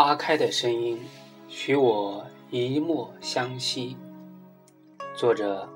[0.00, 0.96] 花开的声音，
[1.48, 3.96] 许我一墨相惜。
[5.16, 5.68] 作者：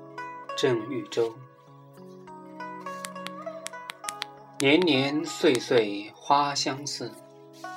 [0.55, 1.35] 郑玉洲。
[4.59, 7.11] 年年岁岁花相似，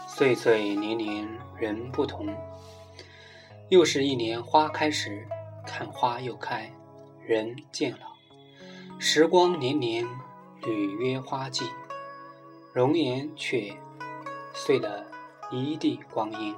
[0.06, 1.28] 岁岁年年
[1.58, 2.28] 人不同。
[3.68, 5.26] 又是一年花开时，
[5.66, 6.70] 看花又开，
[7.26, 8.06] 人渐老。
[9.00, 10.08] 时光年年
[10.62, 11.68] 履约花季，
[12.72, 13.76] 容颜却
[14.54, 15.04] 碎了
[15.50, 16.54] 一地光阴。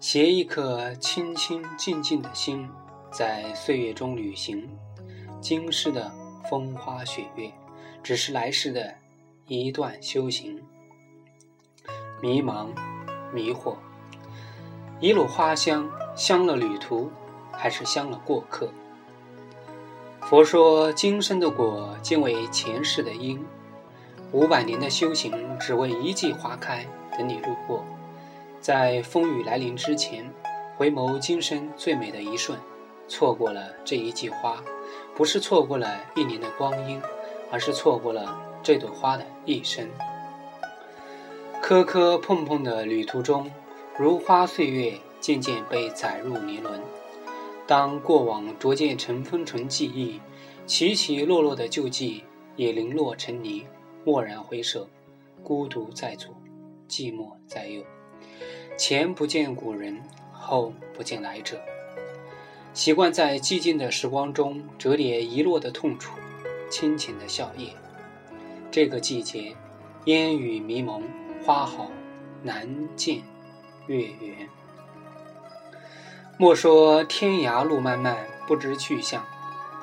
[0.00, 2.68] 携一颗清清静静的心，
[3.10, 4.68] 在岁月中旅行。
[5.40, 6.10] 今世的
[6.48, 7.52] 风花雪月，
[8.02, 8.94] 只是来世的
[9.46, 10.62] 一段修行。
[12.22, 12.68] 迷茫，
[13.32, 13.76] 迷惑。
[15.00, 17.10] 一路花香，香了旅途，
[17.52, 18.70] 还是香了过客？
[20.22, 23.44] 佛说，今生的果，皆为前世的因。
[24.32, 27.84] 五百年的修行，只为一季花开，等你路过。
[28.60, 30.30] 在风雨来临之前，
[30.76, 32.58] 回眸今生最美的一瞬，
[33.08, 34.62] 错过了这一季花，
[35.14, 37.00] 不是错过了一年的光阴，
[37.50, 39.88] 而是错过了这朵花的一生。
[41.62, 43.50] 磕磕碰碰的旅途中。
[43.96, 46.80] 如花岁月渐渐被载入年轮，
[47.64, 50.20] 当过往逐渐尘封成记忆，
[50.66, 52.24] 起起落落的旧迹
[52.56, 53.64] 也零落成泥。
[54.04, 54.88] 蓦然回首，
[55.44, 56.34] 孤独在左，
[56.88, 57.82] 寂寞在右。
[58.76, 61.60] 前不见古人，后不见来者。
[62.72, 66.18] 习惯在寂静的时光中折叠遗落的痛楚，
[66.70, 67.68] 清浅的笑靥。
[68.70, 69.54] 这个季节，
[70.06, 71.02] 烟雨迷蒙，
[71.44, 71.90] 花好
[72.42, 73.22] 难见。
[73.86, 74.48] 月圆。
[76.36, 79.24] 莫说天涯路漫漫，不知去向。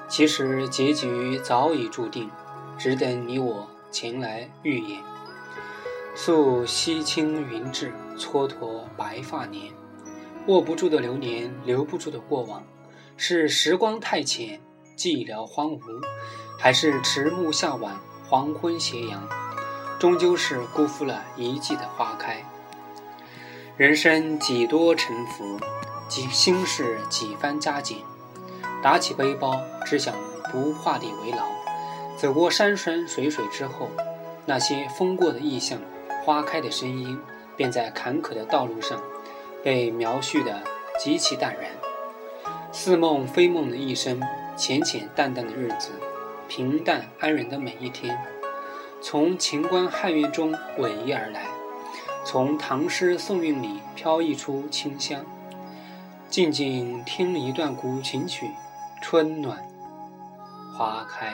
[0.10, 2.30] 其实结局早已注定，
[2.78, 5.00] 只等你我前来预演。
[6.14, 9.72] 溯西青云志，蹉跎白发年。
[10.48, 12.64] 握不住的流年，留不住的过往，
[13.16, 14.60] 是时光太浅，
[14.98, 15.82] 寂寥荒芜，
[16.60, 17.96] 还是迟暮向晚，
[18.28, 19.28] 黄昏斜阳？
[20.00, 22.44] 终究是辜负了一季的花开。
[23.78, 25.58] 人生几多沉浮，
[26.08, 27.98] 几心事几番加减。
[28.84, 30.14] 打起背包，只想
[30.52, 31.46] 不画地为牢。
[32.18, 33.88] 走过山山水水之后，
[34.46, 35.80] 那些风过的意象，
[36.24, 37.20] 花开的声音，
[37.56, 39.02] 便在坎坷的道路上，
[39.64, 40.62] 被描述的
[41.00, 41.72] 极其淡然。
[42.72, 44.22] 似梦非梦的一生，
[44.56, 45.90] 浅浅淡淡的日子，
[46.48, 48.18] 平淡安然的每一天，
[49.02, 51.48] 从秦关汉苑中逶迤而来。
[52.24, 55.26] 从唐诗宋韵里飘溢出清香，
[56.30, 58.52] 静静听一段古琴曲，
[59.02, 59.58] 春暖
[60.78, 61.34] 花开。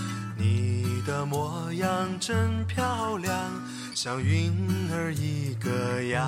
[0.41, 3.35] 你的模样真漂亮，
[3.93, 4.51] 像云
[4.91, 6.27] 儿一个样。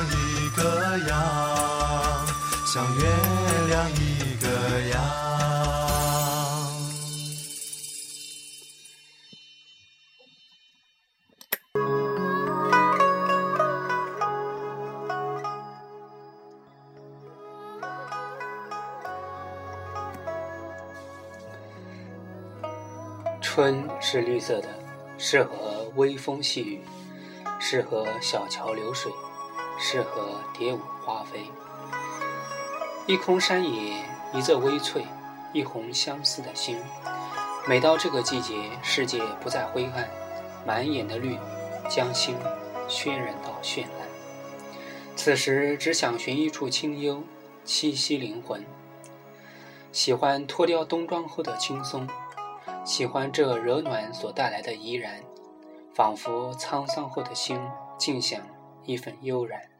[0.00, 2.26] 像一个样，
[2.64, 3.02] 像月
[3.68, 4.48] 亮一个
[4.88, 4.98] 样。
[23.42, 24.68] 春是绿色的，
[25.18, 26.80] 适合微风细雨，
[27.58, 29.12] 适合小桥流水，
[29.80, 31.50] 适合蝶舞花飞。
[33.06, 33.94] 一空山野，
[34.34, 35.06] 一色微翠，
[35.54, 36.78] 一泓相思的心。
[37.66, 40.08] 每到这个季节，世界不再灰暗，
[40.66, 41.38] 满眼的绿
[41.88, 42.36] 将心
[42.88, 44.06] 渲染到绚烂。
[45.16, 47.22] 此时只想寻一处清幽，
[47.64, 48.64] 栖息灵魂。
[49.92, 52.06] 喜欢脱掉冬装后的轻松。
[52.84, 55.20] 喜欢这热暖所带来的怡然，
[55.94, 57.60] 仿佛沧桑后的心
[57.98, 58.40] 尽享
[58.84, 59.70] 一份悠然，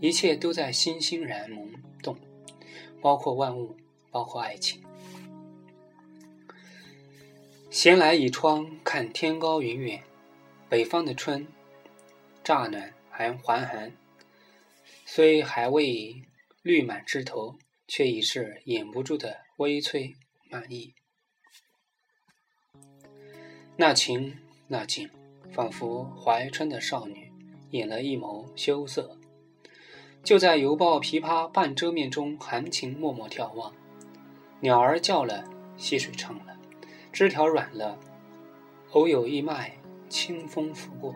[0.00, 2.16] 一切都在欣欣然萌动，
[3.00, 3.76] 包括万物，
[4.10, 4.82] 包括爱情。
[7.70, 10.02] 闲来倚窗看天高云远，
[10.68, 11.46] 北方的春
[12.42, 13.92] 乍暖还还寒，
[15.04, 16.22] 虽还未
[16.62, 20.16] 绿满枝头，却已是掩不住的微翠
[20.50, 20.94] 满意。
[23.76, 25.08] 那情那景，
[25.52, 27.27] 仿佛怀春的少女
[27.70, 29.16] 演了一眸羞涩。
[30.22, 33.72] 就在犹抱琵琶半遮面中，含情脉脉眺望。
[34.60, 35.44] 鸟儿叫了，
[35.76, 36.56] 溪水唱了，
[37.12, 37.98] 枝条软了，
[38.90, 39.78] 偶有一脉
[40.08, 41.14] 清风拂过，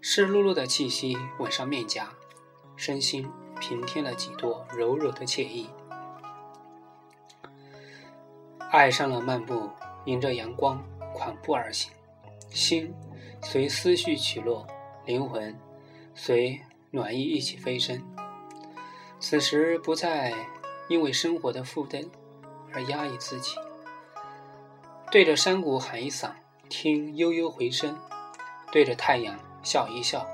[0.00, 2.08] 湿漉漉的气息吻上面颊，
[2.74, 3.28] 身心
[3.60, 5.68] 平添了几多柔柔的惬意。
[8.70, 9.68] 爱上了漫步，
[10.06, 11.92] 迎着阳光款步而行。
[12.50, 12.92] 心
[13.42, 14.66] 随思绪起落，
[15.04, 15.54] 灵魂
[16.20, 16.60] 随
[16.90, 18.02] 暖意一起飞升。
[19.20, 20.34] 此时不再
[20.88, 22.02] 因为生活的负担
[22.72, 23.54] 而压抑自己，
[25.12, 26.32] 对着山谷喊一嗓，
[26.68, 27.94] 听悠悠回声；
[28.72, 30.26] 对着太阳笑一笑，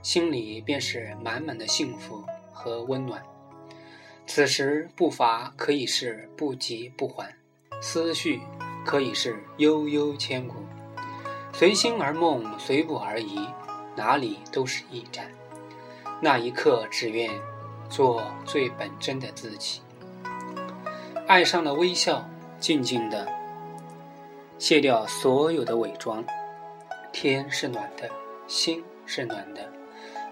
[0.00, 3.20] 心里便是满满的幸福和温暖。
[4.28, 7.34] 此时步伐可以是不急不缓，
[7.82, 8.40] 思绪
[8.84, 10.54] 可以是悠悠千古。
[11.52, 13.48] 随心而梦，随步而移，
[13.96, 15.30] 哪里都是驿站。
[16.20, 17.30] 那一刻，只愿
[17.88, 19.80] 做最本真的自己。
[21.26, 22.28] 爱上了微笑，
[22.60, 23.26] 静静的
[24.58, 26.24] 卸掉所有的伪装。
[27.12, 28.08] 天是暖的，
[28.46, 29.68] 心是暖的，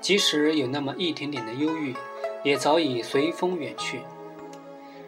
[0.01, 1.97] 即使有那么一点点的忧郁，
[2.43, 4.01] 也早已随风远去。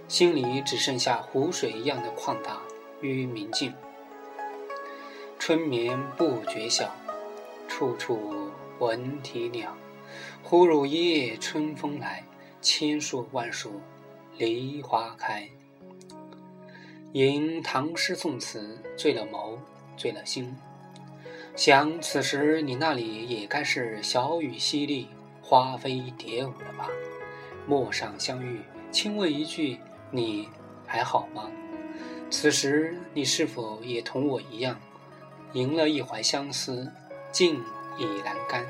[0.09, 2.61] 心里只剩下湖水一样的旷达
[3.01, 3.75] 与明净。
[5.39, 6.95] 春眠不觉晓，
[7.69, 9.77] 处处闻啼鸟。
[10.43, 12.25] 忽如一夜春风来，
[12.61, 13.81] 千树万树
[14.39, 15.49] 梨花开。
[17.13, 19.59] 吟唐诗宋词，醉了眸，
[19.97, 20.57] 醉了心。
[21.55, 25.07] 想此时你那里也该是小雨淅沥，
[25.43, 26.89] 花飞蝶舞了吧？
[27.67, 28.61] 陌上相遇，
[28.91, 29.79] 轻问一句，
[30.11, 30.49] 你
[30.87, 31.51] 还好吗？
[32.31, 34.79] 此时你是否也同我一样？
[35.53, 36.93] 吟了一怀相思，
[37.37, 37.63] 静
[37.99, 38.65] 已阑干。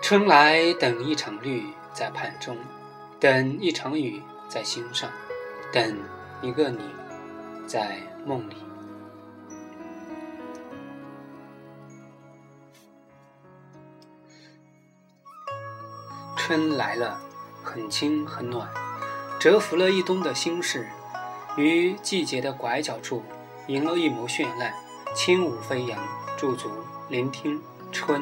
[0.00, 2.56] 春来等一场绿在盼中，
[3.18, 5.10] 等一场雨在心上，
[5.72, 5.98] 等
[6.42, 6.78] 一个你
[7.66, 8.54] 在梦里。
[16.36, 17.20] 春来了，
[17.64, 18.68] 很轻很暖，
[19.40, 20.86] 蛰伏了一冬的心事，
[21.56, 23.24] 于季节的拐角处。
[23.66, 24.72] 迎了一抹绚烂，
[25.16, 25.98] 轻舞飞扬，
[26.44, 26.68] 驻足
[27.08, 27.58] 聆听
[27.90, 28.20] 春，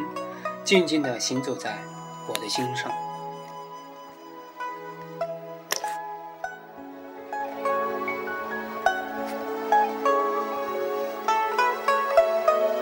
[0.62, 1.82] 静静地行走在
[2.28, 2.88] 我的心上。